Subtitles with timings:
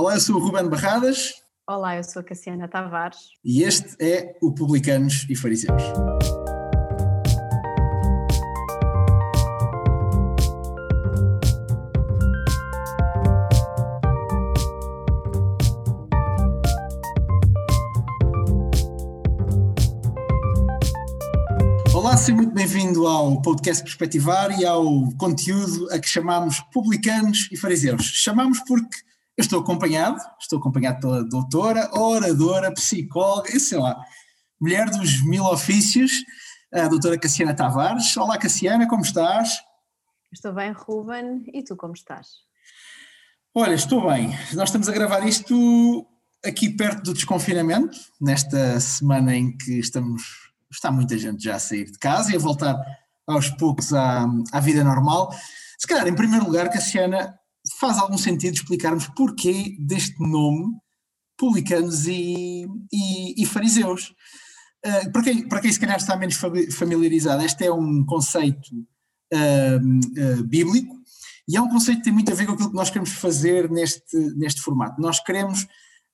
[0.00, 1.42] Olá, eu sou o Ruben Barradas.
[1.68, 3.18] Olá, eu sou a Cassiana Tavares.
[3.44, 5.82] E este é o Publicanos e Fariseus.
[21.92, 27.56] Olá, seja muito bem-vindo ao podcast Perspectivar e ao conteúdo a que chamamos Publicanos e
[27.56, 28.04] Fariseus.
[28.04, 29.07] Chamamos porque
[29.38, 33.96] eu estou acompanhado, estou acompanhado pela doutora, oradora, psicóloga, sei lá,
[34.60, 36.24] mulher dos mil ofícios,
[36.74, 38.16] a doutora Cassiana Tavares.
[38.16, 39.60] Olá Cassiana, como estás?
[40.32, 42.26] Estou bem, Ruben, e tu como estás?
[43.54, 44.30] Olha, estou bem.
[44.54, 46.04] Nós estamos a gravar isto
[46.44, 51.84] aqui perto do desconfinamento, nesta semana em que estamos, está muita gente já a sair
[51.84, 52.76] de casa e a voltar
[53.24, 55.32] aos poucos à, à vida normal.
[55.78, 57.37] Se calhar, em primeiro lugar, Cassiana,
[57.78, 60.76] faz algum sentido explicarmos porquê deste nome
[61.36, 64.14] publicanos e, e, e fariseus.
[64.84, 66.36] Uh, para, quem, para quem se calhar está menos
[66.76, 68.68] familiarizado, este é um conceito
[69.32, 70.96] uh, uh, bíblico
[71.48, 73.70] e é um conceito que tem muito a ver com aquilo que nós queremos fazer
[73.70, 75.00] neste, neste formato.
[75.00, 75.66] Nós queremos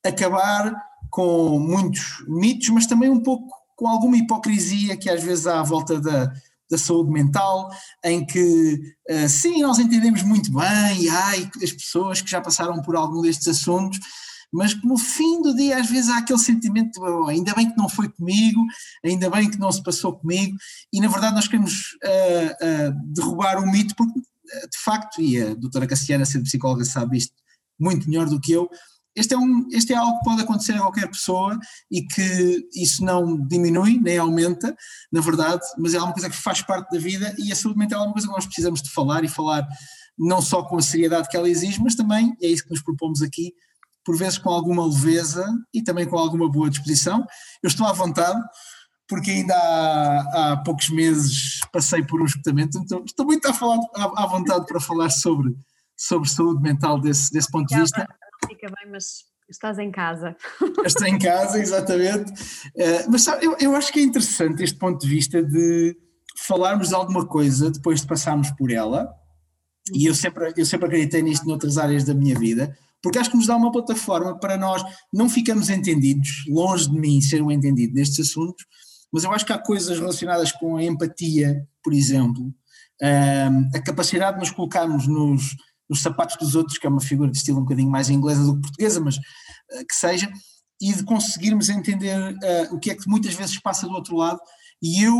[0.04, 0.74] acabar
[1.10, 5.62] com muitos mitos, mas também um pouco com alguma hipocrisia que às vezes há à
[5.62, 6.32] volta da,
[6.74, 7.70] da saúde mental,
[8.04, 12.96] em que uh, sim, nós entendemos muito bem, ai, as pessoas que já passaram por
[12.96, 13.98] algum destes assuntos,
[14.52, 17.70] mas que no fim do dia às vezes há aquele sentimento de oh, ainda bem
[17.70, 18.60] que não foi comigo,
[19.04, 20.56] ainda bem que não se passou comigo,
[20.92, 25.54] e na verdade nós queremos uh, uh, derrubar o mito, porque de facto, e a
[25.54, 27.34] doutora Cassiana, sendo psicóloga, sabe isto
[27.78, 28.68] muito melhor do que eu,
[29.16, 31.58] este é, um, este é algo que pode acontecer a qualquer pessoa
[31.90, 34.76] e que isso não diminui nem aumenta,
[35.12, 38.02] na verdade, mas é uma coisa que faz parte da vida e a saúde mental
[38.02, 39.66] é uma coisa que nós precisamos de falar e falar
[40.18, 42.82] não só com a seriedade que ela exige, mas também, e é isso que nos
[42.82, 43.52] propomos aqui,
[44.04, 47.26] por vezes com alguma leveza e também com alguma boa disposição.
[47.62, 48.40] Eu estou à vontade,
[49.08, 53.78] porque ainda há, há poucos meses passei por um esgotamento, então estou muito à, falar,
[53.94, 55.54] à, à vontade para falar sobre,
[55.96, 58.06] sobre saúde mental desse, desse ponto de vista
[58.64, 60.36] fica bem, mas estás em casa.
[60.84, 62.32] Estou em casa, exatamente.
[62.32, 65.96] Uh, mas sabe, eu, eu acho que é interessante este ponto de vista de
[66.46, 69.08] falarmos de alguma coisa depois de passarmos por ela,
[69.92, 73.36] e eu sempre, eu sempre acreditei nisto noutras áreas da minha vida, porque acho que
[73.36, 74.82] nos dá uma plataforma para nós
[75.12, 78.64] não ficarmos entendidos, longe de mim ser um entendido nestes assuntos,
[79.12, 82.46] mas eu acho que há coisas relacionadas com a empatia, por exemplo,
[83.02, 85.54] uh, a capacidade de nos colocarmos nos
[85.88, 88.54] nos sapatos dos outros, que é uma figura de estilo um bocadinho mais inglesa do
[88.54, 90.30] que portuguesa, mas uh, que seja,
[90.80, 94.40] e de conseguirmos entender uh, o que é que muitas vezes passa do outro lado.
[94.82, 95.14] E eu,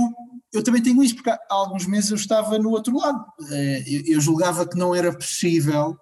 [0.53, 3.25] eu também tenho isso, porque há alguns meses eu estava no outro lado.
[3.41, 5.97] Uh, eu, eu, julgava que não era possível,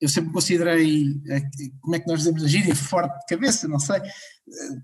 [0.00, 1.06] eu sempre considerei,
[1.80, 4.00] como é que nós dizemos a gíria, forte de cabeça, não sei.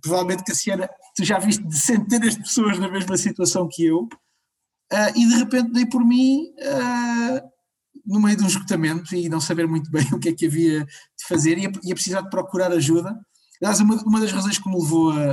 [0.02, 4.08] provavelmente, Cassiana, tu já viste de centenas de pessoas na mesma situação que eu,
[5.14, 6.52] e de repente dei por mim
[8.06, 10.84] no meio de um esgotamento e não saber muito bem o que é que havia
[10.84, 13.18] de fazer e a, precisar de procurar ajuda.
[13.60, 15.32] Aliás, uma, uma das razões que me levou a,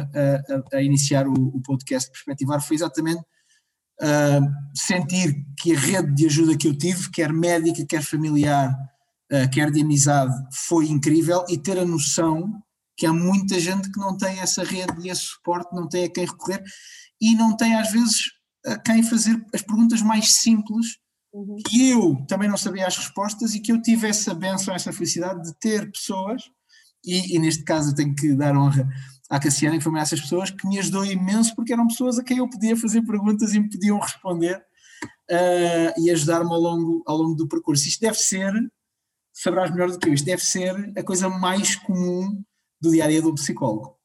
[0.74, 4.42] a, a iniciar o, o, podcast Perspectivar foi exatamente uh,
[4.74, 8.72] sentir que a rede de ajuda que eu tive, quer médica, quer familiar,
[9.34, 10.34] uh, quer de amizade,
[10.68, 12.62] foi incrível e ter a noção
[12.96, 16.10] que há muita gente que não tem essa rede e esse suporte, não tem a
[16.10, 16.64] quem recorrer
[17.20, 18.22] e não tem às vezes
[18.66, 21.01] a quem fazer as perguntas mais simples
[21.34, 21.58] uhum.
[21.68, 25.44] que eu também não sabia as respostas e que eu tive essa benção, essa felicidade
[25.44, 26.44] de ter pessoas,
[27.06, 28.88] e, e neste caso eu tenho que dar honra
[29.30, 32.24] à Cassiana, que foi uma dessas pessoas, que me ajudou imenso porque eram pessoas a
[32.24, 37.18] quem eu podia fazer perguntas e me podiam responder uh, e ajudar-me ao longo, ao
[37.18, 37.88] longo do percurso.
[37.88, 38.54] Isto deve ser,
[39.34, 42.44] sabrás melhor do que eu, isto deve ser a coisa mais comum
[42.80, 44.01] do dia a dia do psicólogo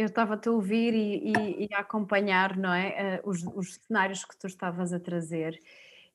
[0.00, 3.20] eu estava-te a ouvir e, e, e, a acompanhar, não é?
[3.22, 5.60] Uh, os, os, cenários que tu estavas a trazer.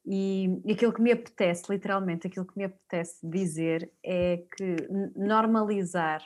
[0.04, 4.76] E, e, aquilo que me apetece, literalmente, aquilo que me apetece dizer é que
[5.16, 6.22] normalizar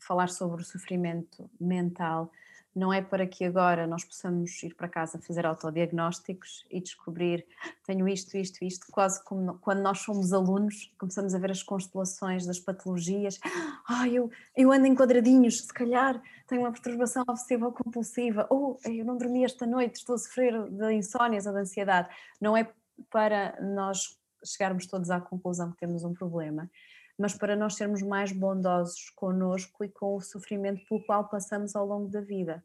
[0.00, 2.30] falar sobre o sofrimento mental
[2.74, 7.46] não é para que agora nós possamos ir para casa fazer autodiagnósticos e descobrir
[7.86, 12.46] tenho isto, isto, isto, quase como quando nós somos alunos começamos a ver as constelações
[12.46, 13.38] das patologias.
[13.86, 18.80] Ah, eu, eu ando em quadradinhos, se calhar tenho uma perturbação obsessiva ou compulsiva, ou
[18.84, 22.08] oh, eu não dormi esta noite, estou a sofrer de insónias ou de ansiedade.
[22.40, 22.70] Não é
[23.10, 26.70] para nós chegarmos todos à conclusão que temos um problema,
[27.18, 31.86] mas para nós sermos mais bondosos conosco e com o sofrimento pelo qual passamos ao
[31.86, 32.64] longo da vida.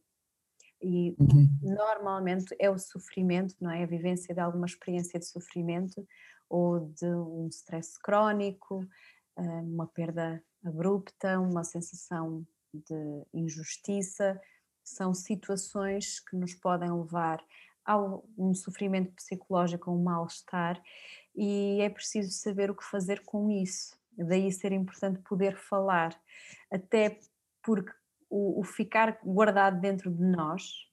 [0.81, 1.49] E uhum.
[1.61, 3.83] normalmente é o sofrimento, não é?
[3.83, 6.07] A vivência de alguma experiência de sofrimento
[6.49, 8.87] ou de um stress crónico,
[9.37, 14.39] uma perda abrupta, uma sensação de injustiça,
[14.83, 17.43] são situações que nos podem levar
[17.85, 17.97] a
[18.37, 20.81] um sofrimento psicológico, a um mal-estar,
[21.35, 23.98] e é preciso saber o que fazer com isso.
[24.23, 26.19] Daí ser importante poder falar,
[26.71, 27.19] até
[27.61, 27.91] porque
[28.29, 30.89] o, o ficar guardado dentro de nós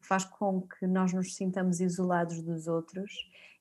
[0.00, 3.12] faz com que nós nos sintamos isolados dos outros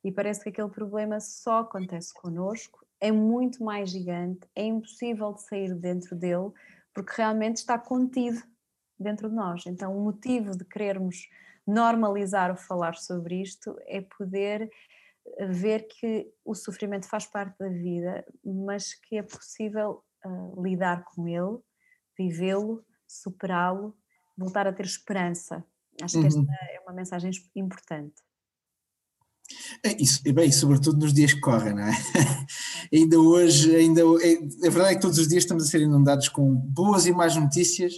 [0.03, 5.41] e parece que aquele problema só acontece connosco, é muito mais gigante, é impossível de
[5.41, 6.51] sair dentro dele
[6.93, 8.41] porque realmente está contido
[8.97, 9.65] dentro de nós.
[9.65, 11.27] Então, o motivo de querermos
[11.67, 14.69] normalizar o falar sobre isto é poder
[15.49, 21.27] ver que o sofrimento faz parte da vida, mas que é possível uh, lidar com
[21.27, 21.59] ele,
[22.17, 23.95] vivê-lo, superá-lo,
[24.37, 25.63] voltar a ter esperança.
[26.01, 26.47] Acho que esta uhum.
[26.49, 28.15] é uma mensagem importante.
[29.83, 31.91] É isso, bem, sobretudo nos dias que correm, não é?
[32.93, 36.29] ainda hoje, ainda, é, a verdade é que todos os dias estamos a ser inundados
[36.29, 37.93] com boas e más notícias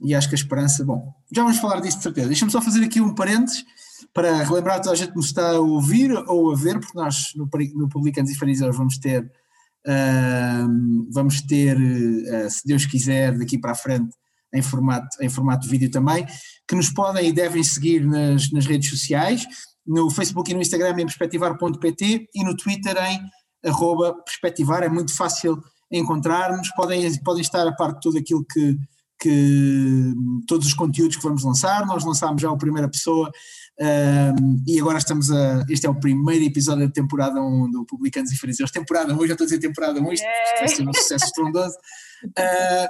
[0.00, 2.28] e acho que a esperança, bom, já vamos falar disso de certeza.
[2.28, 3.64] Deixa-me só fazer aqui um parênteses
[4.12, 7.32] para relembrar toda a gente que nos está a ouvir ou a ver, porque nós
[7.34, 13.58] no, no Publicanos e Fariseus vamos ter, uh, vamos ter, uh, se Deus quiser, daqui
[13.58, 14.14] para a frente,
[14.54, 16.26] em formato, em formato vídeo também,
[16.66, 19.46] que nos podem e devem seguir nas, nas redes sociais,
[19.86, 23.20] no Facebook e no Instagram em perspectivar.pt e no Twitter em
[23.64, 25.60] arroba perspectivar, é muito fácil
[25.90, 28.76] encontrar-nos, podem, podem estar a parte de tudo aquilo que,
[29.20, 30.14] que
[30.46, 33.30] todos os conteúdos que vamos lançar, nós lançámos já o primeira pessoa
[33.80, 35.64] um, e agora estamos a.
[35.68, 38.70] Este é o primeiro episódio da temporada 1 do Publicanos e Fariseus.
[38.72, 40.26] Temporada 1, já estou a dizer temporada 1, isto
[40.58, 41.76] vai ser um sucesso estrondoso.
[42.24, 42.88] Uh,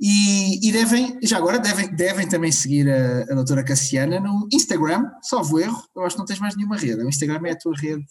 [0.00, 5.04] e, e, devem, já agora, devem, devem também seguir a, a doutora Cassiana no Instagram,
[5.22, 7.74] salvo erro, eu acho que não tens mais nenhuma rede, o Instagram é a tua
[7.76, 8.02] rede.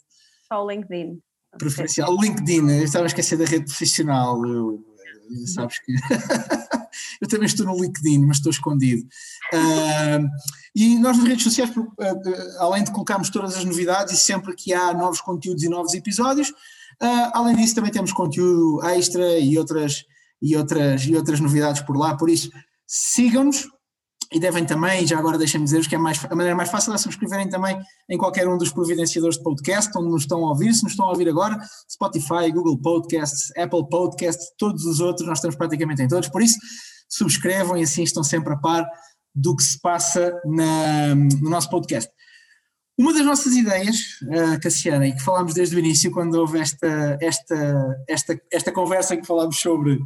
[0.47, 1.19] Só o LinkedIn.
[1.57, 2.09] Preferencial.
[2.09, 4.81] O LinkedIn, eu estava a esquecer da rede profissional, eu,
[5.47, 5.93] sabes que.
[7.21, 9.03] eu também estou no LinkedIn, mas estou escondido.
[9.53, 10.27] Uh,
[10.75, 11.93] e nós nas redes sociais, uh,
[12.59, 16.49] além de colocarmos todas as novidades e sempre que há novos conteúdos e novos episódios,
[16.49, 20.03] uh, além disso também temos conteúdo extra e outras
[20.41, 22.49] e outras, e outras novidades por lá, por isso
[22.87, 23.67] sigam-nos
[24.31, 26.97] e devem também, já agora deixem-me dizer-vos que é mais, a maneira mais fácil é
[26.97, 27.77] subscreverem também
[28.09, 31.05] em qualquer um dos providenciadores de podcast, onde nos estão a ouvir, se nos estão
[31.07, 31.59] a ouvir agora,
[31.91, 36.57] Spotify, Google Podcasts, Apple Podcasts, todos os outros, nós estamos praticamente em todos, por isso
[37.09, 38.87] subscrevam e assim estão sempre a par
[39.35, 42.09] do que se passa na, no nosso podcast.
[42.97, 47.17] Uma das nossas ideias, uh, Cassiana, e que falámos desde o início, quando houve esta,
[47.19, 49.99] esta, esta, esta conversa em que falámos sobre,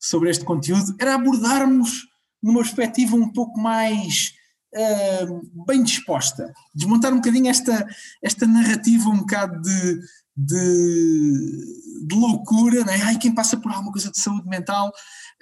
[0.00, 2.02] sobre este conteúdo, era abordarmos
[2.44, 4.34] numa perspectiva um pouco mais
[4.76, 7.86] uh, bem disposta, desmontar um bocadinho esta,
[8.22, 10.00] esta narrativa um bocado de,
[10.36, 13.00] de, de loucura, né?
[13.04, 14.92] Ai, quem passa por alguma coisa de saúde mental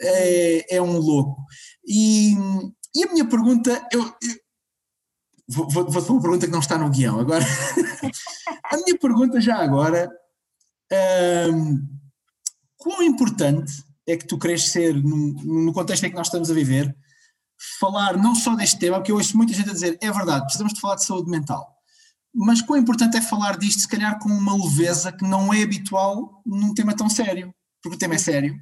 [0.01, 1.45] é, é um louco.
[1.85, 2.35] E,
[2.95, 4.43] e a minha pergunta, eu, eu
[5.49, 7.21] Vou, vou, vou uma pergunta que não está no guião.
[7.21, 7.45] Agora,
[8.73, 10.11] a minha pergunta já agora,
[11.53, 11.87] um,
[12.79, 13.73] quão importante
[14.07, 16.95] é que tu queres ser, no, contexto em que nós estamos a viver,
[17.79, 20.73] falar não só deste tema, porque eu ouço muita gente a dizer, é verdade, precisamos
[20.73, 21.73] de falar de saúde mental,
[22.35, 26.43] mas quão importante é falar disto, se calhar com uma leveza que não é habitual
[26.45, 28.59] num tema tão sério, porque o tema é sério,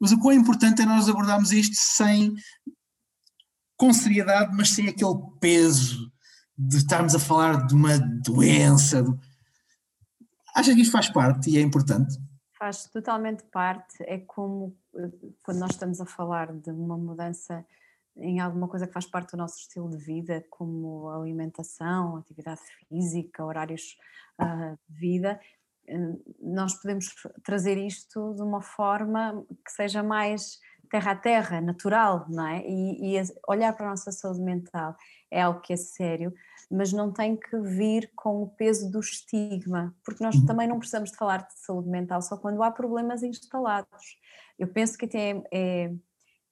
[0.00, 2.34] mas o quão importante é nós abordarmos isto sem
[3.76, 6.10] com seriedade, mas sem aquele peso
[6.56, 9.02] de estarmos a falar de uma doença.
[10.54, 12.18] Acha que isto faz parte e é importante?
[12.60, 14.02] Faz totalmente parte.
[14.02, 15.10] É como eh,
[15.42, 17.64] quando nós estamos a falar de uma mudança
[18.18, 23.42] em alguma coisa que faz parte do nosso estilo de vida, como alimentação, atividade física,
[23.46, 23.96] horários
[24.38, 25.40] uh, de vida,
[25.88, 27.06] eh, nós podemos
[27.42, 32.62] trazer isto de uma forma que seja mais terra a terra, natural, não é?
[32.66, 34.96] E, e, olhar para a nossa saúde mental
[35.30, 36.34] é algo que é sério,
[36.70, 41.10] mas não tem que vir com o peso do estigma, porque nós também não precisamos
[41.10, 44.18] de falar de saúde mental só quando há problemas instalados.
[44.58, 45.92] Eu penso que até é,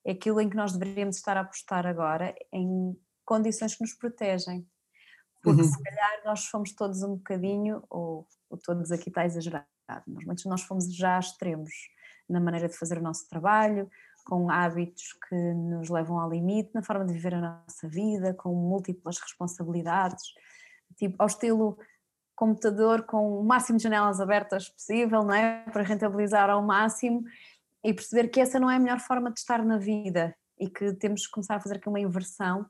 [0.04, 4.66] é aquilo em que nós deveríamos estar a apostar agora, em condições que nos protegem.
[5.42, 5.68] Porque uhum.
[5.68, 9.66] se calhar nós fomos todos um bocadinho, ou, ou todos aqui está exagerado,
[10.06, 11.70] mas muitos de nós fomos já extremos
[12.28, 13.88] na maneira de fazer o nosso trabalho,
[14.28, 18.54] com hábitos que nos levam ao limite na forma de viver a nossa vida, com
[18.54, 20.22] múltiplas responsabilidades,
[20.98, 21.78] tipo ao estilo
[22.36, 25.64] computador com o máximo de janelas abertas possível, não é?
[25.72, 27.24] Para rentabilizar ao máximo
[27.82, 30.92] e perceber que essa não é a melhor forma de estar na vida e que
[30.92, 32.66] temos que começar a fazer aqui uma inversão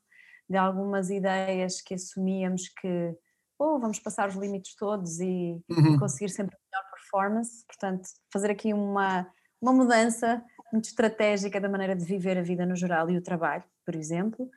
[0.48, 3.14] de algumas ideias que assumíamos que
[3.58, 5.98] oh, vamos passar os limites todos e, uhum.
[5.98, 9.28] conseguir sempre o melhor performance, portanto, fazer aqui uma,
[9.60, 10.40] uma mudança
[10.72, 14.50] muito estratégica da maneira de viver a vida no geral e o trabalho, por exemplo.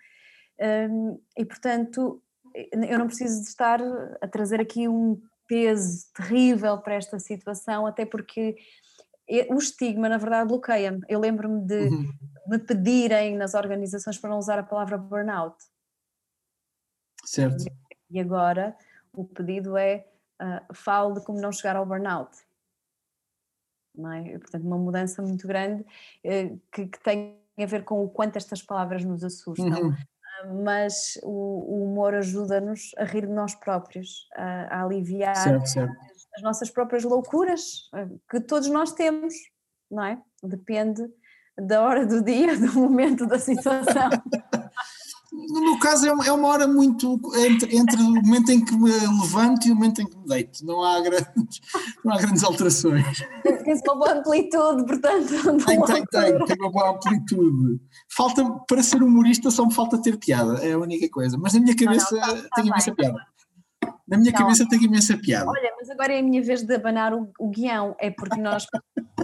[0.60, 2.22] Um, e, portanto,
[2.54, 3.80] eu não preciso de estar
[4.22, 8.56] a trazer aqui um peso terrível para esta situação, até porque
[9.50, 11.02] o estigma, na verdade, bloqueia-me.
[11.08, 12.14] Eu lembro-me de uhum.
[12.48, 15.56] me pedirem nas organizações para não usar a palavra burnout.
[17.26, 17.64] Certo.
[18.10, 18.76] E agora
[19.14, 20.06] o pedido é
[20.42, 22.32] uh, fale de como não chegar ao burnout.
[23.96, 24.38] Não é?
[24.38, 28.62] Portanto, uma mudança muito grande uh, que, que, tem a ver com o quanto estas
[28.62, 29.68] palavras nos assustam.
[29.68, 29.90] Uhum.
[29.90, 35.68] Uh, mas o, o humor ajuda-nos a rir de nós próprios, a, a aliviar certo,
[35.68, 35.92] certo.
[35.92, 39.34] As, as nossas próprias loucuras ah, que todos nós temos,
[39.90, 40.22] não é?
[40.42, 41.04] Depende
[41.58, 44.10] da hora do dia, do momento da situação.
[45.32, 48.76] no meu caso é uma, é uma hora muito entre, entre, o momento em que
[48.76, 50.66] me levanto e o momento em que me deito.
[50.66, 51.62] Não há grandes,
[52.04, 53.26] não há grandes alterações.
[53.42, 55.66] Tem uma boa amplitude, portanto.
[55.66, 57.80] Tem, tem, tem, tem uma boa amplitude.
[58.10, 61.38] Falta, para ser humorista só me falta ter piada, é a única coisa.
[61.38, 63.26] Mas na minha cabeça não, não, tá, tá imensa piada.
[64.06, 64.40] Na minha não.
[64.40, 65.50] cabeça tem imensa piada.
[65.50, 68.66] Olha, mas agora é a minha vez de abanar o, o guião, é porque nós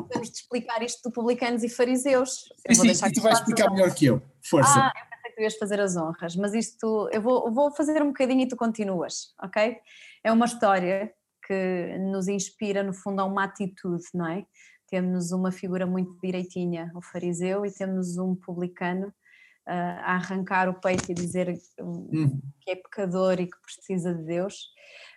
[0.10, 2.46] temos de explicar isto de publicanos e fariseus.
[2.72, 4.22] Sim, sim, e tu vais explicar melhor que eu.
[4.42, 4.80] Força.
[4.80, 4.94] Ah,
[5.38, 8.56] tu ias fazer as honras, mas isto eu vou, vou fazer um bocadinho e tu
[8.58, 9.77] continuas, ok?
[10.24, 11.13] É uma história
[11.46, 14.46] que nos inspira, no fundo, a uma atitude, não é?
[14.89, 20.74] Temos uma figura muito direitinha, o fariseu, e temos um publicano uh, a arrancar o
[20.74, 22.41] peito e dizer hum.
[22.62, 24.56] que é pecador e que precisa de Deus.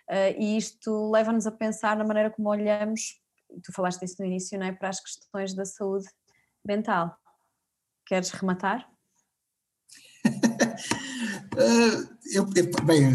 [0.07, 3.19] Uh, e isto leva-nos a pensar na maneira como olhamos,
[3.63, 4.71] tu falaste disso no início, não é?
[4.71, 6.05] Para as questões da saúde
[6.63, 7.17] mental.
[8.05, 8.90] Queres rematar?
[11.53, 13.11] Uh, eu, eu, bem,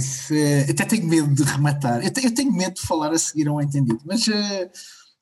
[0.68, 2.00] até tenho medo de rematar.
[2.00, 4.70] Eu, eu, tenho medo de falar a seguir a um entendido, mas uh,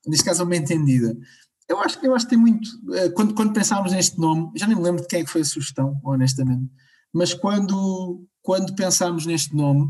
[0.05, 1.15] neste caso a uma entendida.
[1.67, 2.67] Eu acho, eu acho que tem muito.
[2.89, 5.41] Uh, quando, quando pensámos neste nome, já nem me lembro de quem é que foi
[5.41, 6.69] a sugestão, honestamente,
[7.13, 9.89] mas quando, quando pensámos neste nome,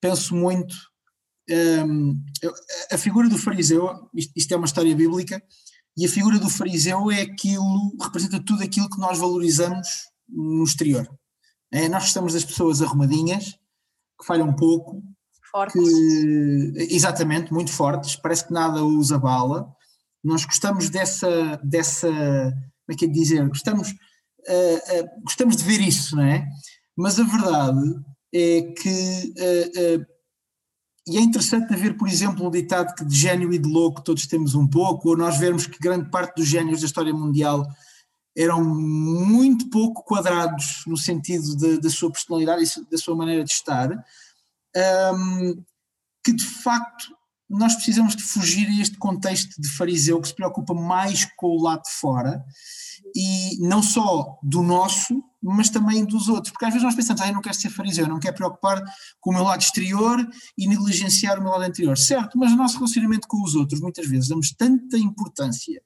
[0.00, 0.74] penso muito.
[1.48, 2.18] Um,
[2.90, 5.40] a figura do fariseu, isto, isto é uma história bíblica,
[5.96, 9.86] e a figura do fariseu é aquilo, representa tudo aquilo que nós valorizamos
[10.26, 11.06] no exterior
[11.74, 13.58] é, nós gostamos das pessoas arrumadinhas,
[14.18, 15.02] que falham um pouco.
[15.50, 15.74] Fortes.
[15.74, 19.68] Que, exatamente, muito fortes, parece que nada os abala.
[20.22, 25.64] Nós gostamos dessa, dessa como é que é de dizer, gostamos, uh, uh, gostamos de
[25.64, 26.46] ver isso, não é?
[26.96, 27.94] Mas a verdade
[28.32, 30.06] é que, uh,
[31.08, 34.28] e é interessante ver, por exemplo, o ditado que de gênio e de louco todos
[34.28, 37.66] temos um pouco, ou nós vermos que grande parte dos génios da história mundial
[38.36, 43.90] eram muito pouco quadrados no sentido da sua personalidade e da sua maneira de estar,
[45.14, 45.62] um,
[46.24, 47.16] que de facto
[47.48, 51.62] nós precisamos de fugir a este contexto de fariseu que se preocupa mais com o
[51.62, 52.44] lado de fora
[53.14, 57.28] e não só do nosso, mas também dos outros, porque às vezes nós pensamos, ah,
[57.28, 58.82] eu não quero ser fariseu, eu não quero preocupar
[59.20, 60.26] com o meu lado exterior
[60.56, 64.08] e negligenciar o meu lado interior, certo, mas o nosso relacionamento com os outros, muitas
[64.08, 65.80] vezes damos tanta importância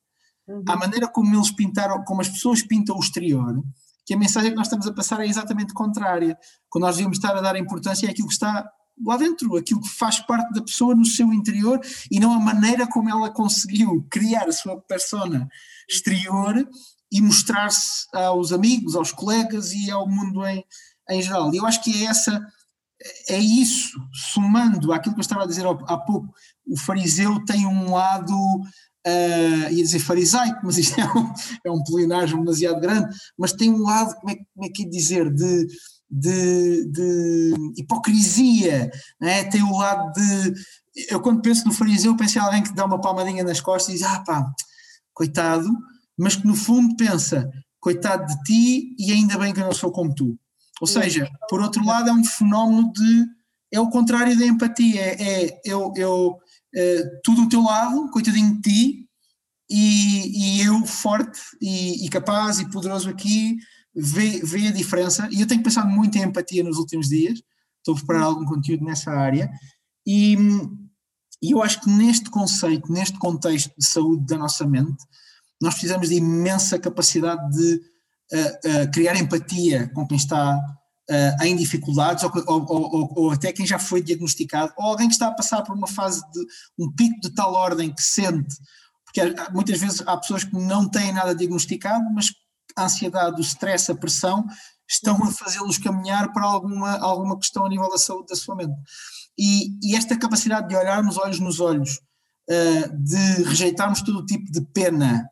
[0.48, 0.64] uhum.
[0.66, 3.62] à maneira como eles pintaram, como as pessoas pintam o exterior,
[4.06, 6.38] que a mensagem que nós estamos a passar é exatamente contrária.
[6.70, 8.66] Quando nós devíamos estar a dar importância é aquilo que está
[9.04, 12.86] lá dentro, aquilo que faz parte da pessoa no seu interior e não a maneira
[12.86, 15.48] como ela conseguiu criar a sua persona
[15.88, 16.66] exterior
[17.12, 20.64] e mostrar-se aos amigos, aos colegas e ao mundo em,
[21.10, 21.52] em geral.
[21.52, 22.40] E eu acho que é essa,
[23.28, 26.34] é isso, somando aquilo que eu estava a dizer há pouco,
[26.66, 28.34] o fariseu tem um lado
[29.06, 31.32] uh, ia dizer farisaico, mas isto é um,
[31.66, 34.90] é um pleonasmo demasiado grande, mas tem um lado, como é, como é que ia
[34.90, 35.66] dizer, de,
[36.10, 38.90] de, de hipocrisia,
[39.20, 39.44] né?
[39.44, 40.54] tem o lado de.
[41.10, 43.98] Eu, quando penso no fariseu, penso em alguém que dá uma palmadinha nas costas e
[43.98, 44.50] diz: Ah, pá,
[45.12, 45.68] coitado,
[46.18, 49.92] mas que no fundo pensa: coitado de ti e ainda bem que eu não sou
[49.92, 50.36] como tu.
[50.80, 53.26] Ou seja, por outro lado, é um fenómeno de.
[53.70, 56.38] É o contrário da empatia, é, é eu, eu
[56.78, 59.08] uh, tudo do teu lado, coitadinho de ti,
[59.70, 63.56] e, e eu forte e, e, capaz e poderoso aqui,
[63.94, 65.28] vê, vê a diferença.
[65.30, 67.42] E eu tenho pensado muito em empatia nos últimos dias,
[67.78, 69.50] estou a preparar algum conteúdo nessa área,
[70.06, 70.36] e,
[71.42, 75.04] e eu acho que neste conceito, neste contexto de saúde da nossa mente,
[75.60, 77.74] nós precisamos de imensa capacidade de
[78.32, 80.58] uh, uh, criar empatia com quem está
[81.10, 85.14] uh, em dificuldades, ou, ou, ou, ou, até quem já foi diagnosticado, ou alguém que
[85.14, 86.40] está a passar por uma fase de
[86.78, 88.54] um pico de tal ordem que sente,
[89.04, 89.20] porque
[89.52, 92.30] muitas vezes há pessoas que não têm nada diagnosticado, mas
[92.76, 94.44] a ansiedade, o stress, a pressão
[94.88, 98.74] estão a fazê-los caminhar para alguma, alguma questão a nível da saúde da sua mente.
[99.38, 102.00] E, e esta capacidade de olharmos olhos nos olhos
[102.50, 105.28] uh, de rejeitarmos todo o tipo de pena,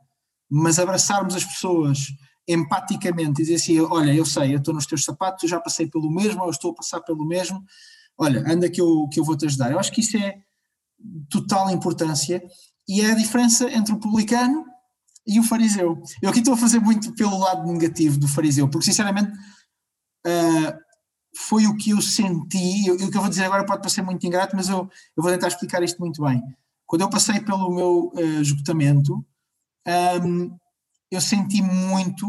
[0.51, 2.07] mas abraçarmos as pessoas
[2.49, 5.87] empaticamente e dizer assim: olha, eu sei, eu estou nos teus sapatos, eu já passei
[5.87, 7.63] pelo mesmo, ou estou a passar pelo mesmo,
[8.19, 9.71] olha, anda que eu, que eu vou te ajudar.
[9.71, 10.41] Eu acho que isso é
[11.31, 12.43] total importância
[12.89, 14.65] e é a diferença entre o publicano
[15.27, 16.01] e o fariseu.
[16.23, 19.31] Eu aqui estou a fazer muito pelo lado negativo do fariseu, porque sinceramente
[20.27, 20.79] uh,
[21.37, 24.55] foi o que eu senti, o que eu vou dizer agora pode parecer muito ingrato,
[24.55, 26.41] mas eu, eu vou tentar explicar isto muito bem.
[26.87, 29.27] Quando eu passei pelo meu uh, esgotamento,
[30.25, 30.57] um,
[31.11, 32.27] eu senti muito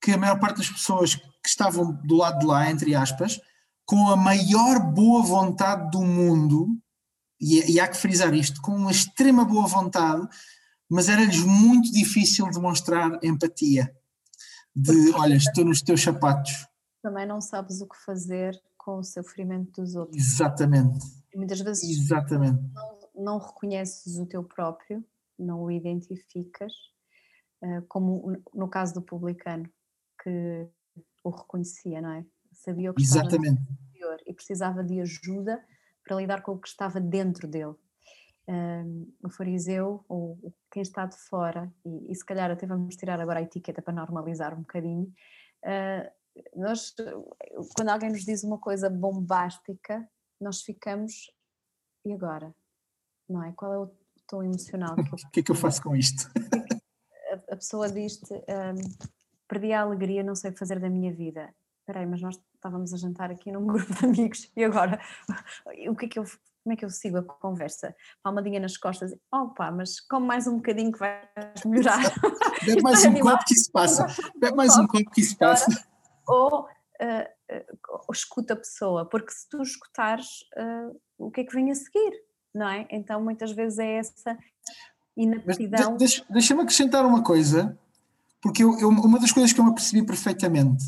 [0.00, 3.40] que a maior parte das pessoas que estavam do lado de lá, entre aspas,
[3.84, 6.68] com a maior boa vontade do mundo,
[7.40, 10.26] e, e há que frisar isto, com uma extrema boa vontade,
[10.88, 13.94] mas era-lhes muito difícil demonstrar empatia.
[14.74, 16.66] De, olha, estou nos teus sapatos.
[17.02, 20.16] Também não sabes o que fazer com o sofrimento dos outros.
[20.16, 20.98] Exatamente.
[21.32, 22.60] E muitas vezes Exatamente.
[23.14, 25.04] Não, não reconheces o teu próprio,
[25.38, 26.72] não o identificas,
[27.88, 29.68] como no caso do publicano,
[30.22, 30.68] que
[31.24, 32.24] o reconhecia, não é?
[32.52, 33.36] Sabia o que Exatamente.
[33.36, 35.64] estava no interior e precisava de ajuda
[36.04, 37.74] para lidar com o que estava dentro dele.
[38.48, 40.36] Um, o fariseu, ou
[40.70, 43.94] quem está de fora, e, e, se calhar até vamos tirar agora a etiqueta para
[43.94, 45.12] normalizar um bocadinho,
[45.64, 46.10] uh,
[46.56, 46.92] nós,
[47.76, 50.08] quando alguém nos diz uma coisa bombástica,
[50.40, 51.30] nós ficamos,
[52.04, 52.52] e agora?
[53.28, 53.52] Não é?
[53.52, 53.90] Qual é o
[54.26, 54.96] tom emocional?
[55.12, 56.28] O que é que eu faço com isto?
[57.62, 59.06] Pessoa diz-te, um,
[59.46, 61.54] perdi a alegria, não sei o que fazer da minha vida.
[61.78, 65.00] Espera aí, mas nós estávamos a jantar aqui num grupo de amigos e agora
[65.88, 66.24] o que é que eu
[66.64, 67.94] como é que eu sigo a conversa?
[68.20, 72.00] Palmadinha nas costas, opa, mas come mais um bocadinho que vais melhorar.
[72.66, 74.06] Bebe mais um copo que isso passa.
[74.36, 75.66] Bebe mais um copo que isso passa.
[76.26, 81.52] Ou uh, uh, escuta a pessoa, porque se tu escutares, uh, o que é que
[81.52, 82.12] vem a seguir?
[82.54, 82.86] Não é?
[82.90, 84.38] Então muitas vezes é essa
[85.16, 85.96] inaptidão.
[85.96, 87.78] Deixa-me deixa acrescentar uma coisa,
[88.40, 90.84] porque eu, eu, uma das coisas que eu me apercebi perfeitamente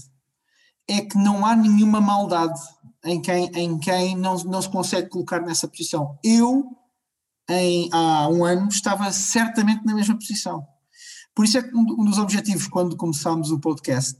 [0.88, 2.60] é que não há nenhuma maldade
[3.04, 6.18] em quem, em quem não, não se consegue colocar nessa posição.
[6.22, 6.76] Eu,
[7.48, 10.66] em, há um ano, estava certamente na mesma posição.
[11.34, 14.18] Por isso é que um dos objetivos, quando começámos o podcast,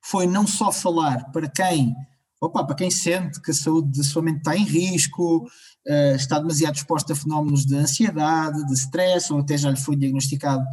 [0.00, 1.94] foi não só falar para quem,
[2.42, 6.40] opa, para quem sente que a saúde da sua mente está em risco, uh, está
[6.40, 10.64] demasiado exposta a fenómenos de ansiedade, de stress, ou até já lhe foi diagnosticado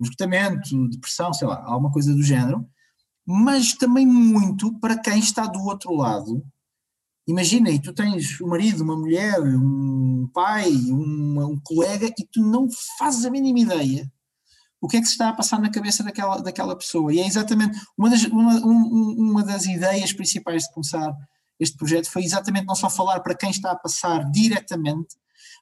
[0.00, 2.64] esgotamento, depressão, sei lá, alguma coisa do género,
[3.26, 6.44] mas também muito para quem está do outro lado.
[7.26, 12.68] Imagina, e tu tens um marido, uma mulher, um pai, um colega, e tu não
[12.98, 14.08] fazes a mínima ideia
[14.80, 17.12] o que é que se está a passar na cabeça daquela, daquela pessoa.
[17.12, 21.12] E é exatamente uma das, uma, uma das ideias principais de começar
[21.58, 25.16] este projeto foi exatamente não só falar para quem está a passar diretamente,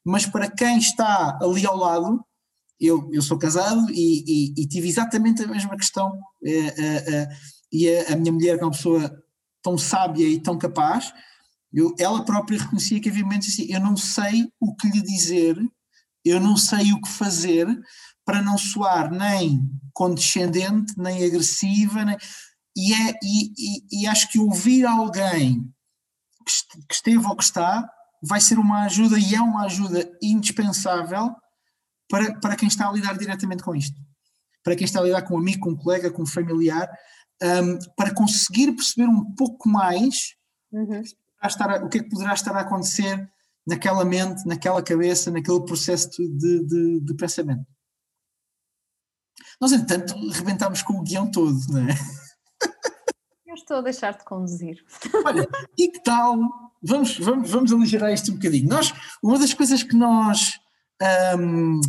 [0.04, 2.24] mas para quem está ali ao lado
[2.80, 6.08] eu, eu sou casado e, e, e, tive exatamente a mesma questão.
[6.42, 7.36] Uh, uh, uh,
[7.72, 9.22] e a, a, minha mulher, que é uma pessoa
[9.62, 11.12] tão sábia e tão capaz,
[11.72, 15.56] eu, ela própria reconhecia que havia momentos assim: eu não sei o que lhe dizer,
[16.24, 17.66] eu não sei o que fazer
[18.24, 19.60] para não soar nem
[19.92, 22.16] condescendente, nem agressiva, nem,
[22.76, 25.62] e, é, e, e, acho que ouvir alguém
[26.88, 27.88] que esteve ou que está
[28.22, 31.34] vai ser uma ajuda e é uma ajuda indispensável
[32.08, 33.96] para, para quem está a lidar diretamente com isto.
[34.62, 36.90] Para quem está a lidar com um amigo, com um colega, com um familiar,
[37.42, 40.34] um, para conseguir perceber um pouco mais
[40.72, 41.02] uhum.
[41.84, 43.28] o que é que poderá estar a acontecer
[43.66, 47.64] naquela mente, naquela cabeça, naquele processo de, de, de pensamento.
[49.60, 51.94] Nós, entanto, rebentámos com o guião todo, não é?
[53.46, 54.84] Eu estou a deixar-te conduzir.
[55.24, 56.36] Olha, e que tal?
[56.82, 58.68] Vamos, vamos, vamos aligerar isto um bocadinho.
[58.68, 58.92] Nós,
[59.22, 60.58] uma das coisas que nós
[61.38, 61.80] um,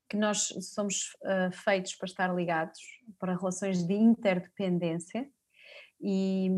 [0.08, 2.80] que nós somos uh, feitos para estar ligados,
[3.18, 5.28] para relações de interdependência
[6.00, 6.48] e,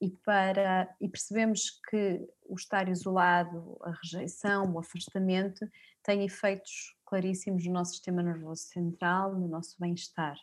[0.00, 5.68] e, para, e percebemos que o estar isolado, a rejeição, o afastamento
[6.02, 10.36] tem efeitos claríssimos no nosso sistema nervoso central, no nosso bem-estar.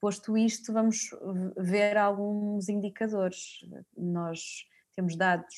[0.00, 1.10] Posto isto, vamos
[1.56, 3.60] ver alguns indicadores.
[3.96, 5.54] Nós temos dados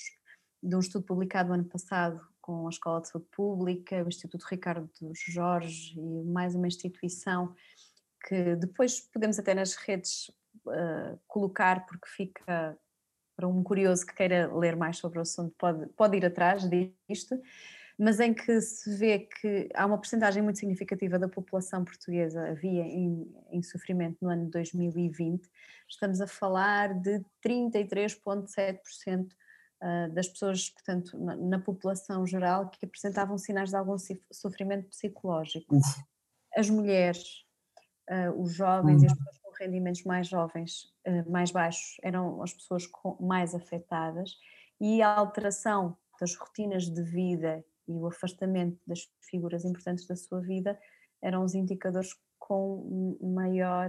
[0.62, 4.44] de um estudo publicado no ano passado com a Escola de Saúde Pública, o Instituto
[4.44, 7.55] Ricardo Jorge e mais uma instituição
[8.27, 10.29] que depois podemos até nas redes
[10.66, 12.79] uh, colocar porque fica
[13.37, 16.68] para um curioso que queira ler mais sobre o assunto pode, pode ir atrás
[17.09, 17.40] disto,
[17.99, 22.85] mas em que se vê que há uma porcentagem muito significativa da população portuguesa havia
[22.85, 25.51] em, em sofrimento no ano 2020,
[25.89, 29.27] estamos a falar de 33,7%
[29.83, 33.97] uh, das pessoas, portanto, na, na, população geral, que apresentavam sinais de algum
[34.31, 35.77] sofrimento psicológico.
[35.77, 36.05] Uf.
[36.57, 37.45] As mulheres,
[38.09, 39.17] uh, os jovens e as hum.
[39.17, 44.37] pessoas com rendimentos mais jovens, uh, mais baixos, eram as pessoas mais afetadas
[44.81, 50.40] e a alteração das rotinas de vida e o afastamento das figuras importantes da sua
[50.40, 50.79] vida
[51.22, 53.88] eram os indicadores com maior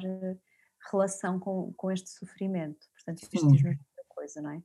[0.91, 2.88] relação com, com este sofrimento.
[2.93, 4.63] Portanto, isto diz muita coisa, não é?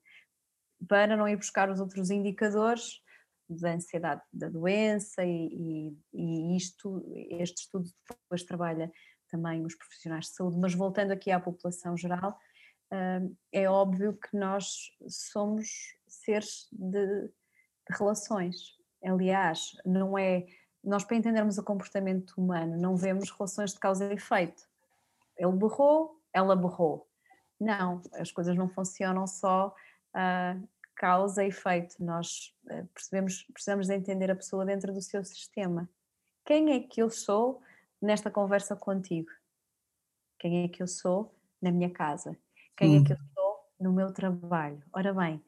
[0.88, 3.00] para não ir buscar os outros indicadores
[3.48, 8.90] da ansiedade da doença e, e, e isto, este estudo depois trabalha
[9.28, 12.38] também os profissionais de saúde, mas voltando aqui à população geral,
[12.92, 15.68] hum, é óbvio que nós somos
[16.06, 17.32] seres de, de
[17.90, 18.73] relações.
[19.04, 20.46] Aliás, não é.
[20.82, 24.62] Nós, para entendermos o comportamento humano, não vemos relações de causa e efeito.
[25.36, 27.08] Ele berrou, ela berrou.
[27.58, 29.74] Não, as coisas não funcionam só
[30.14, 31.96] uh, causa e efeito.
[32.04, 35.88] Nós uh, percebemos, precisamos de entender a pessoa dentro do seu sistema.
[36.44, 37.62] Quem é que eu sou
[38.00, 39.30] nesta conversa contigo?
[40.38, 42.36] Quem é que eu sou na minha casa?
[42.76, 43.02] Quem hum.
[43.02, 44.82] é que eu sou no meu trabalho?
[44.92, 45.42] Ora bem,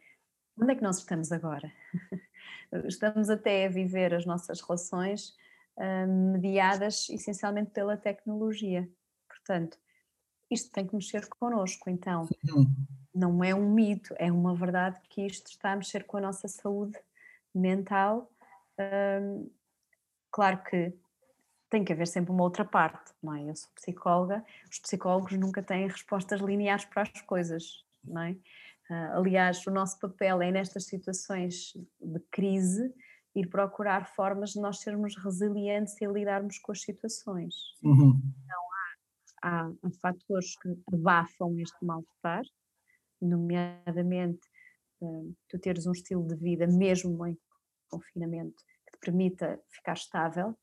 [0.61, 1.73] onde é que nós estamos agora?
[2.87, 5.35] estamos até a viver as nossas relações
[5.77, 8.89] uh, mediadas essencialmente pela tecnologia.
[9.29, 9.79] Portanto,
[10.51, 11.91] isto tem que mexer connosco.
[11.91, 12.29] Então,
[13.15, 16.49] não é um mito, é uma verdade que isto está a mexer com a nossa
[16.49, 16.99] saúde
[17.55, 18.31] mental.
[18.79, 19.51] Hum,
[20.31, 20.93] claro que
[21.69, 23.51] tem que haver sempre uma outra parte, não é?
[23.51, 28.37] Eu sou psicóloga, os psicólogos nunca têm respostas lineares para as coisas, não é?
[28.91, 32.95] Uh, aliás, o nosso papel é nestas situações de crise
[33.35, 37.55] ir procurar formas de nós sermos resilientes e lidarmos com as situações.
[37.83, 38.21] Uhum.
[38.45, 38.63] Então,
[39.43, 42.43] há, há fatores que abafam este mal-estar,
[43.21, 44.41] nomeadamente
[45.03, 47.37] hum, tu teres um estilo de vida, mesmo em
[47.91, 50.57] confinamento, que te permita ficar estável.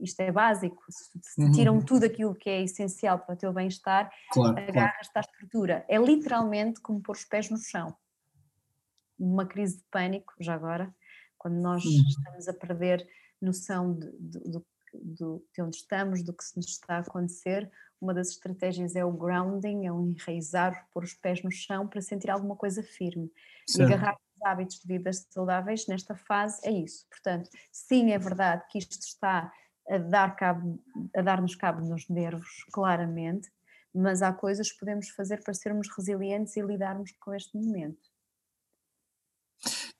[0.00, 1.52] Isto é básico, se uhum.
[1.52, 5.84] tiram tudo aquilo que é essencial para o teu bem-estar, claro, agarras-te à estrutura.
[5.88, 7.94] É literalmente como pôr os pés no chão.
[9.18, 10.94] Uma crise de pânico, já agora,
[11.36, 12.04] quando nós uhum.
[12.08, 13.06] estamos a perder
[13.40, 18.14] noção de, de, de, de onde estamos, do que se nos está a acontecer, uma
[18.14, 22.30] das estratégias é o grounding, é o enraizar, pôr os pés no chão para sentir
[22.30, 23.30] alguma coisa firme.
[23.66, 23.90] Certo.
[23.90, 27.06] E agarrar os hábitos de vida saudáveis nesta fase é isso.
[27.10, 29.52] Portanto, sim, é verdade que isto está
[29.90, 30.78] a dar cabo,
[31.14, 33.50] a dar-nos cabo nos nervos, claramente,
[33.92, 37.98] mas há coisas que podemos fazer para sermos resilientes e lidarmos com este momento.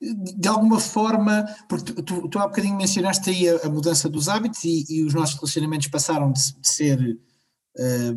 [0.01, 4.65] De alguma forma, porque tu, tu, há bocadinho mencionaste aí a, a mudança dos hábitos
[4.65, 7.21] e, e, os nossos relacionamentos passaram de, de ser
[7.79, 8.13] eh,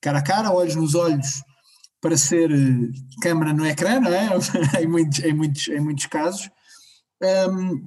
[0.00, 1.42] cara a cara, olhos nos olhos,
[2.00, 4.28] para ser eh, câmara no ecrã, não é?
[4.80, 6.48] em, muitos, em, muitos, em muitos casos.
[7.22, 7.86] Um,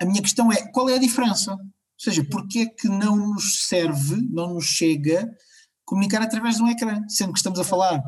[0.00, 1.56] a minha questão é, qual é a diferença?
[2.02, 5.32] Seja, porquê é que não nos serve, não nos chega
[5.84, 8.02] comunicar através de um ecrã, sendo que estamos a falar,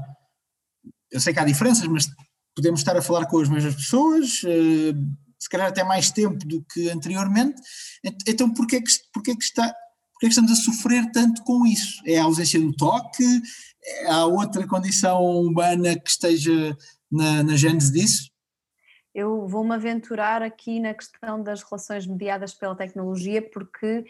[1.13, 2.09] eu sei que há diferenças, mas
[2.57, 6.65] podemos estar a falar com as mesmas pessoas, uh, se calhar até mais tempo do
[6.65, 7.61] que anteriormente,
[8.27, 9.73] então porquê que, porquê que está,
[10.13, 12.03] porque que estamos a sofrer tanto com isso?
[12.05, 13.25] É a ausência do toque?
[13.85, 16.77] É há outra condição humana que esteja
[17.13, 18.34] na, na gênese disso?
[19.15, 24.05] Eu vou-me aventurar aqui na questão das relações mediadas pela tecnologia, porque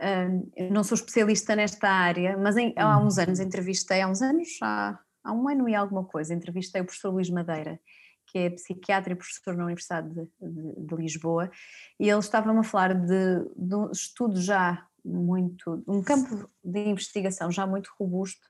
[0.00, 4.58] hum, não sou especialista nesta área, mas em, há uns anos entrevistei, há uns anos,
[4.60, 7.80] há há um ano e alguma coisa, entrevistei o professor Luís Madeira,
[8.26, 11.50] que é psiquiatra e professor na Universidade de, de, de Lisboa,
[11.98, 17.50] e ele estava-me a falar de, de um estudo já muito, um campo de investigação
[17.50, 18.48] já muito robusto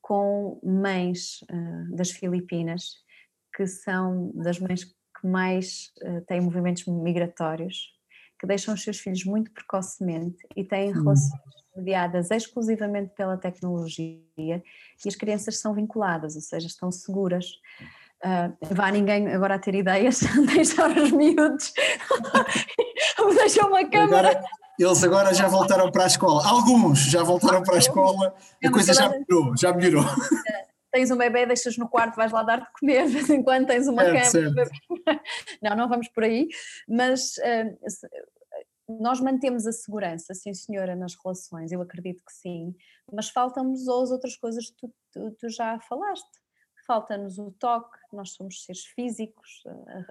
[0.00, 3.04] com mães uh, das Filipinas,
[3.54, 4.84] que são das mães
[5.20, 7.94] que mais uh, têm movimentos migratórios,
[8.38, 11.02] que deixam os seus filhos muito precocemente e têm hum.
[11.02, 14.62] relações mediadas exclusivamente pela tecnologia e
[15.06, 17.46] as crianças são vinculadas, ou seja, estão seguras.
[18.24, 20.20] Uh, vá ninguém agora a ter ideias,
[20.54, 21.72] deixar os miúdos,
[23.36, 24.30] deixar uma câmara.
[24.30, 24.44] Agora,
[24.78, 26.46] eles agora já voltaram para a escola.
[26.46, 30.04] Alguns já voltaram para a escola, a coisa já melhorou, já melhorou.
[30.96, 33.66] Tens um bebê, deixas no quarto, vais lá dar de comer, de vez em quando
[33.66, 34.64] tens uma é, cama.
[35.62, 36.48] Não, não vamos por aí,
[36.88, 42.74] mas uh, nós mantemos a segurança, sim senhora, nas relações, eu acredito que sim,
[43.12, 46.40] mas faltam-nos as outras coisas que tu, tu, tu já falaste.
[46.86, 49.64] Falta-nos o toque, nós somos seres físicos,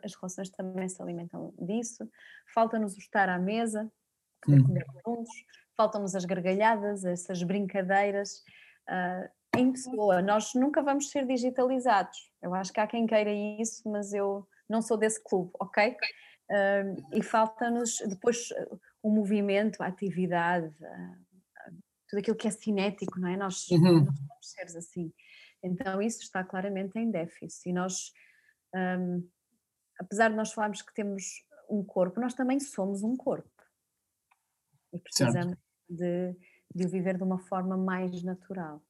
[0.04, 2.08] as relações também se alimentam disso.
[2.54, 3.91] Falta-nos o estar à mesa,
[4.39, 5.34] poder comer juntos,
[5.76, 8.43] faltam-nos as gargalhadas, essas brincadeiras
[8.88, 10.22] uh, em pessoa.
[10.22, 12.32] Nós nunca vamos ser digitalizados.
[12.41, 15.96] Eu acho que há quem queira isso, mas eu não sou desse clube, ok?
[16.52, 18.50] Uh, e falta-nos depois
[19.02, 20.74] o movimento, a atividade,
[22.08, 23.38] tudo aquilo que é cinético, não é?
[23.38, 24.06] Nós, uhum.
[24.06, 25.12] nós somos seres assim.
[25.63, 27.70] Então isso está claramente em déficit.
[27.70, 28.12] E nós,
[28.76, 29.28] um,
[30.00, 31.24] apesar de nós falarmos que temos
[31.70, 33.50] um corpo, nós também somos um corpo
[34.96, 35.58] e precisamos
[35.89, 36.34] de,
[36.74, 38.82] de o viver de uma forma mais natural.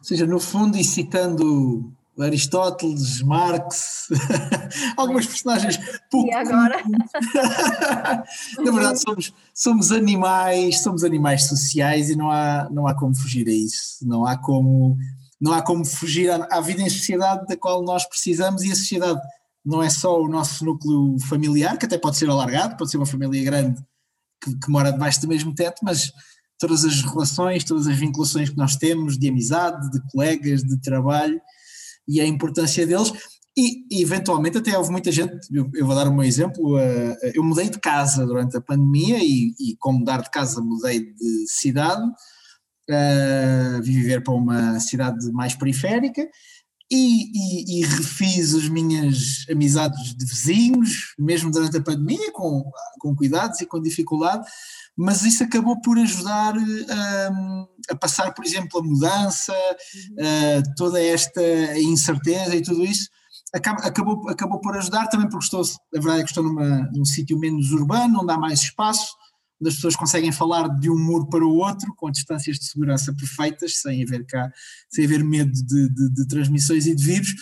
[0.00, 4.08] Ou seja, no fundo, e citando Aristóteles, Marx,
[4.96, 5.78] algumas personagens
[6.10, 6.28] pouco.
[6.28, 6.82] E agora?
[8.58, 13.48] Na verdade, somos, somos animais, somos animais sociais e não há, não há como fugir
[13.48, 14.06] a isso.
[14.06, 14.96] Não há como,
[15.40, 18.76] não há como fugir à, à vida em sociedade da qual nós precisamos e a
[18.76, 19.20] sociedade
[19.64, 23.06] não é só o nosso núcleo familiar, que até pode ser alargado, pode ser uma
[23.06, 23.82] família grande
[24.42, 26.10] que, que mora debaixo do mesmo teto, mas
[26.60, 31.40] todas as relações, todas as vinculações que nós temos de amizade, de colegas, de trabalho
[32.06, 33.12] e a importância deles.
[33.58, 37.68] E, eventualmente até houve muita gente, eu, eu vou dar um exemplo, uh, eu mudei
[37.68, 43.82] de casa durante a pandemia e, e com mudar de casa mudei de cidade, uh,
[43.82, 46.28] viver para uma cidade mais periférica
[46.90, 53.14] e, e, e, refiz as minhas amizades de vizinhos, mesmo durante a pandemia, com, com
[53.14, 54.44] cuidados e com dificuldade,
[54.96, 61.40] mas isso acabou por ajudar um, a passar, por exemplo, a mudança, uh, toda esta
[61.78, 63.08] incerteza e tudo isso.
[63.54, 67.38] Acabou, acabou por ajudar também porque estou, a verdade é que estou numa, num sítio
[67.38, 69.14] menos urbano, onde há mais espaço,
[69.66, 73.76] as pessoas conseguem falar de um muro para o outro, com distâncias de segurança perfeitas,
[73.78, 74.50] sem haver cá,
[74.88, 77.34] sem haver medo de, de, de transmissões e de vírus.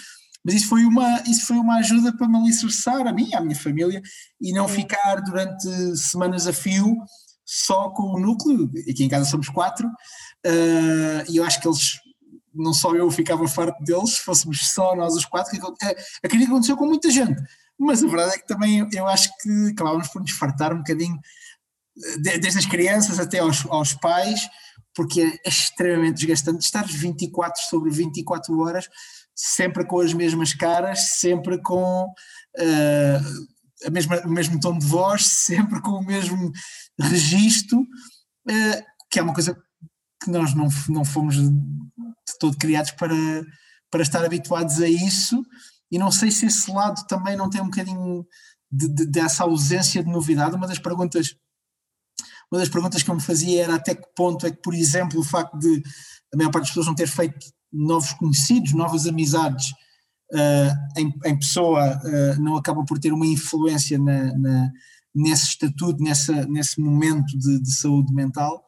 [0.44, 3.57] Mas isso foi, uma, isso foi uma ajuda para me alicerçar a mim, à minha
[3.57, 4.00] família,
[4.40, 6.96] e não ficar durante semanas a fio
[7.44, 8.70] só com o núcleo.
[8.90, 11.98] Aqui em casa somos quatro, uh, e eu acho que eles,
[12.54, 16.46] não só eu ficava farto deles, se fôssemos só nós os quatro, que, é, acredito
[16.46, 17.40] que aconteceu com muita gente.
[17.78, 21.18] Mas a verdade é que também eu acho que acabávamos por nos fartar um bocadinho
[22.21, 24.49] desde as crianças até aos, aos pais,
[24.95, 28.89] porque é extremamente desgastante estar 24 sobre 24 horas,
[29.35, 35.27] sempre com as mesmas caras, sempre com uh, a mesma, o mesmo tom de voz,
[35.27, 36.51] sempre com o mesmo
[37.01, 39.57] registro, uh, que é uma coisa
[40.23, 41.51] que nós não, não fomos de
[42.41, 43.15] todo criados para,
[43.91, 45.43] para estar habituados a isso,
[45.91, 48.27] e não sei se esse lado também não tem um bocadinho
[48.71, 50.55] de, de, dessa ausência de novidade.
[50.55, 51.35] Uma das perguntas
[52.51, 55.21] uma das perguntas que eu me fazia era até que ponto é que, por exemplo,
[55.21, 55.83] o facto de
[56.33, 57.39] a maior parte das pessoas não ter feito
[57.73, 59.71] novos conhecidos, novas amizades
[60.33, 64.71] uh, em, em, pessoa, uh, não acaba por ter uma influência na, na,
[65.15, 68.65] nesse estatuto, nessa, nesse momento de, de, saúde mental,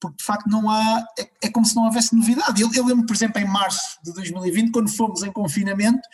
[0.00, 2.60] porque de facto não há, é, é como se não houvesse novidade.
[2.60, 6.06] Eu, eu lembro, por exemplo, em março de 2020, quando fomos em confinamento,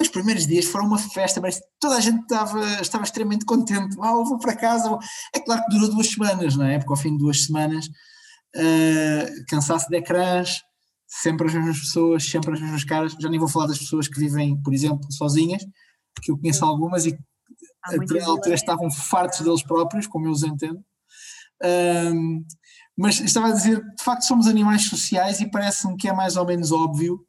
[0.00, 3.96] os primeiros dias foram uma festa, mas toda a gente estava, estava extremamente contente.
[4.00, 4.98] Ah, vou para casa.
[5.34, 6.78] É claro que durou duas semanas, não é?
[6.78, 10.60] Porque ao fim de duas semanas, uh, cansaço de ecrãs,
[11.06, 13.14] sempre as mesmas pessoas, sempre as mesmas caras.
[13.20, 15.62] Já nem vou falar das pessoas que vivem, por exemplo, sozinhas,
[16.22, 17.16] que eu conheço algumas e
[17.84, 20.82] a altura estavam fartos deles próprios, como eu os entendo.
[22.12, 22.44] Um,
[22.96, 26.46] mas estava a dizer, de facto, somos animais sociais e parece-me que é mais ou
[26.46, 27.24] menos óbvio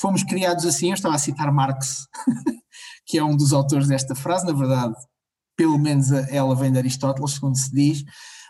[0.00, 0.88] fomos criados assim.
[0.88, 2.06] Eu estava a citar Marx,
[3.06, 4.94] que é um dos autores desta frase, na verdade,
[5.56, 8.04] pelo menos ela vem de Aristóteles, segundo se diz,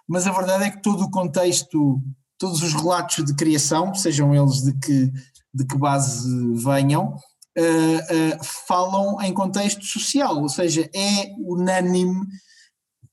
[0.09, 2.01] mas a verdade é que todo o contexto,
[2.39, 5.13] todos os relatos de criação, sejam eles de que,
[5.55, 7.15] de que base venham,
[7.59, 12.27] uh, uh, falam em contexto social, ou seja, é unânime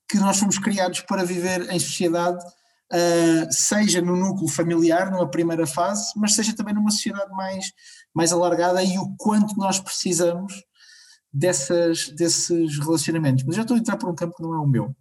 [0.07, 2.43] que nós fomos criados para viver em sociedade,
[2.93, 7.71] uh, seja no núcleo familiar, numa primeira fase, mas seja também numa sociedade mais,
[8.15, 10.63] mais alargada e o quanto nós precisamos
[11.31, 13.43] dessas, desses relacionamentos.
[13.43, 14.95] Mas já estou a entrar por um campo que não é o meu.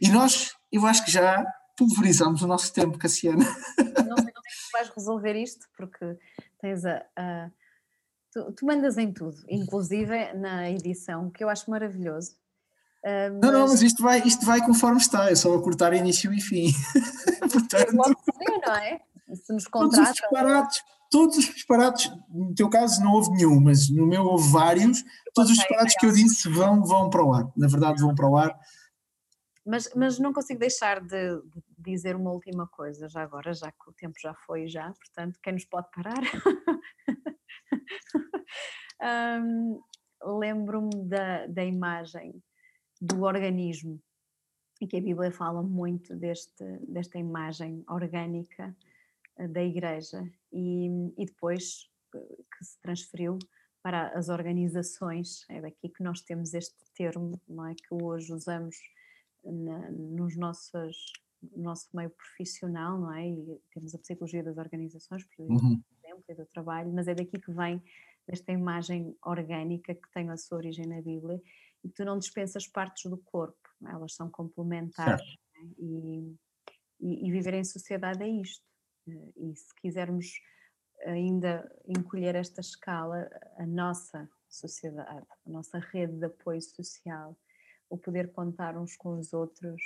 [0.00, 1.44] E nós, eu acho que já
[1.76, 3.44] pulverizamos o nosso tempo, Cassiana.
[3.44, 6.16] Não sei como é que vais resolver isto, porque
[6.60, 7.50] tens a, a
[8.34, 12.32] Tu, tu, mandas em tudo, inclusive na edição, que eu acho maravilhoso.
[13.04, 13.40] Uh, mas...
[13.40, 16.40] Não, não, mas isto vai, isto vai conforme está, é só a cortar início e
[16.40, 16.72] fim.
[17.38, 17.92] Portanto, dizer,
[18.66, 19.00] não é?
[19.36, 20.04] Se nos contratam.
[20.04, 20.82] Todos os disparates,
[21.14, 25.52] todos os disparates, no teu caso não houve nenhum, mas no meu houve vários, todos
[25.52, 28.36] os disparates que eu disse vão, vão para o ar, na verdade vão para o
[28.36, 28.58] ar.
[29.64, 31.40] Mas, mas não consigo deixar de,
[31.78, 35.52] dizer uma última coisa já agora, já que o tempo já foi já, portanto, quem
[35.52, 36.20] nos pode parar?
[39.40, 39.80] um,
[40.40, 42.42] Lembro-me da, da imagem
[43.00, 44.02] do organismo
[44.80, 48.74] e que a Bíblia fala muito deste, desta imagem orgânica
[49.36, 53.38] da igreja e, e depois que se transferiu
[53.82, 58.76] para as organizações, é daqui que nós temos este termo, não é, que hoje usamos
[59.44, 65.24] na, nos nossos, no nosso meio profissional, não é, e temos a psicologia das organizações,
[65.24, 65.82] por uhum.
[66.02, 67.82] exemplo, e do trabalho, mas é daqui que vem
[68.26, 71.40] desta imagem orgânica que tem a sua origem na Bíblia
[71.84, 75.70] e que tu não dispensas partes do corpo, elas são complementares né?
[75.78, 76.36] e,
[77.00, 78.64] e, e, viver em sociedade é isto.
[79.08, 80.40] Eh, e se quisermos
[81.04, 87.36] ainda encolher esta escala, a nossa sociedade, a nossa rede de apoio social,
[87.90, 89.82] o poder contar uns com os outros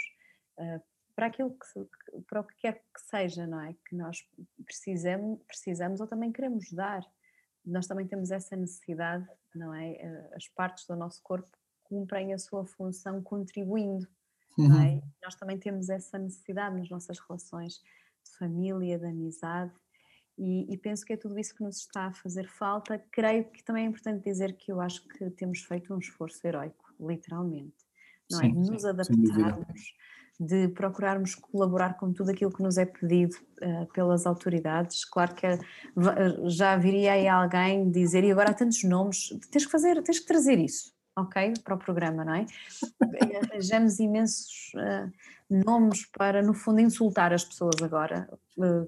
[0.58, 0.80] uh,
[1.16, 3.74] para aquilo que, para o que quer que seja, não é?
[3.88, 4.18] Que nós
[4.64, 7.02] precisamos, precisamos ou também queremos dar
[7.68, 9.92] nós também temos essa necessidade, não é?
[9.92, 11.50] Eh, as partes do nosso corpo
[11.84, 14.06] cumprem a sua função contribuindo,
[14.56, 14.68] uhum.
[14.68, 14.90] não é?
[14.94, 15.02] Uhum.
[15.22, 17.80] Nós também temos essa necessidade nas nossas relações
[18.30, 19.72] de família, de amizade,
[20.38, 23.02] e, e, penso que é tudo isso que nos está a fazer falta.
[23.10, 26.94] Creio que também é importante dizer que eu acho que temos feito um esforço heróico,
[27.00, 27.74] literalmente,
[28.30, 28.44] não é?
[28.44, 28.54] sim, é?
[28.54, 29.94] Nos adaptarmos
[30.40, 35.04] de procurarmos colaborar com tudo aquilo que nos é pedido uh, pelas autoridades.
[35.04, 39.72] Claro que uh, já viria aí alguém dizer, e agora há tantos nomes, tens que
[39.72, 41.54] fazer, tens que trazer isso, ok?
[41.64, 42.46] Para o programa, não é?
[43.42, 45.12] Arranjamos imensos uh,
[45.50, 48.28] nomes para, no fundo, insultar as pessoas agora,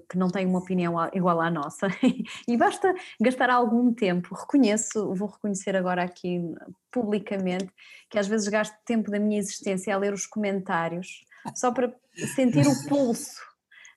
[0.09, 1.87] que não têm uma opinião igual à nossa,
[2.47, 4.35] e basta gastar algum tempo.
[4.35, 6.39] Reconheço, vou reconhecer agora aqui
[6.91, 7.71] publicamente,
[8.09, 11.93] que às vezes gasto tempo da minha existência a ler os comentários só para
[12.35, 13.41] sentir o pulso,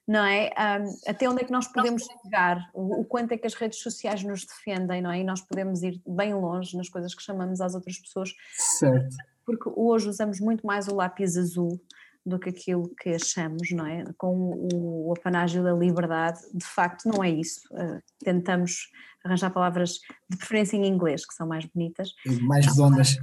[0.07, 0.51] não é?
[0.51, 3.79] Um, até onde é que nós podemos chegar, o, o, quanto é que as redes
[3.79, 5.19] sociais nos defendem, não é?
[5.19, 8.33] E nós podemos ir bem longe nas coisas que chamamos às outras pessoas.
[8.77, 9.15] Certo.
[9.45, 11.79] Porque hoje usamos muito mais o lápis azul
[12.25, 14.03] do que aquilo que achamos, não é?
[14.17, 17.61] Com o, o apanágio da liberdade, de facto não é isso.
[17.71, 18.89] Uh, tentamos
[19.23, 22.13] arranjar palavras de preferência em inglês, que são mais bonitas.
[22.41, 23.17] Mais redondas.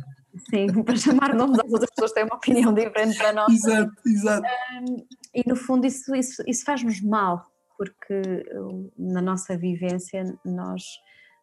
[0.51, 3.53] Sim, para chamar nomes às outras pessoas têm uma opinião diferente da nossa.
[3.53, 4.49] Exato, exato.
[4.81, 7.45] Um, e no fundo isso, isso, isso faz-nos mal,
[7.77, 8.45] porque
[8.99, 10.83] na nossa vivência nós,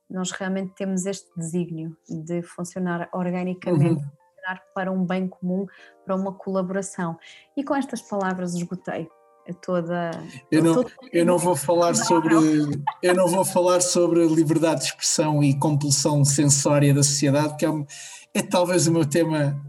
[0.09, 4.09] nós realmente temos este desígnio de funcionar organicamente, uhum.
[4.09, 5.65] funcionar para um bem comum,
[6.05, 7.17] para uma colaboração.
[7.57, 9.09] E com estas palavras esgotei
[9.53, 10.11] toda.
[10.51, 12.35] Eu não, eu não vou falar sobre
[13.01, 17.69] eu não vou falar sobre liberdade de expressão e compulsão sensória da sociedade, que é,
[18.33, 19.59] é talvez o meu tema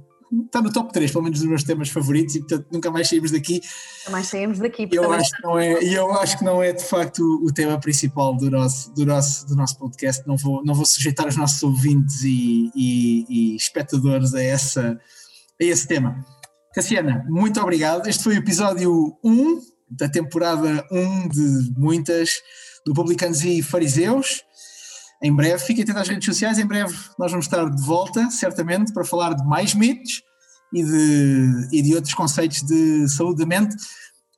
[0.45, 3.31] está no top 3, pelo menos dos meus temas favoritos, e portanto nunca mais saímos
[3.31, 3.61] daqui.
[4.01, 4.89] Nunca mais saímos daqui.
[4.91, 7.79] Eu acho, que não é, e eu acho que não é de facto o, tema
[7.81, 10.27] principal do nosso, do nosso, do nosso podcast.
[10.27, 15.01] Não vou, não vou sujeitar os nossos ouvintes e, e, e espectadores a, essa,
[15.61, 16.25] a esse tema.
[16.73, 18.09] Cassiana, muito obrigado.
[18.09, 22.35] Este foi o episódio 1 da temporada 1 de muitas
[22.87, 24.45] do Publicanos e Fariseus.
[25.23, 28.93] Em breve, fiquem atentos às redes sociais, em breve nós vamos estar de volta, certamente,
[28.93, 30.23] para falar de mais mitos
[30.73, 33.75] e de, e de outros conceitos de saúde da mente.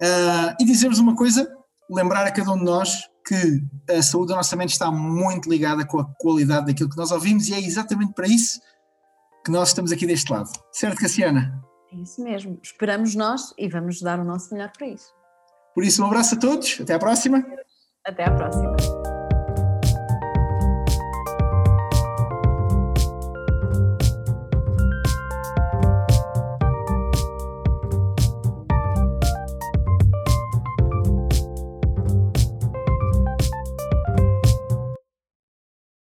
[0.01, 1.49] Uh, e dizer-vos uma coisa,
[1.91, 5.87] lembrar a cada um de nós que a saúde da nossa mente está muito ligada
[5.87, 8.61] com a qualidade daquilo que nós ouvimos e é exatamente para isso
[9.45, 10.51] que nós estamos aqui deste lado.
[10.73, 11.63] Certo, Cassiana?
[11.93, 12.59] É isso mesmo.
[12.63, 15.13] Esperamos nós e vamos dar o nosso melhor para isso.
[15.75, 16.81] Por isso, um abraço a todos.
[16.81, 17.45] Até à próxima.
[18.05, 19.02] Até à próxima.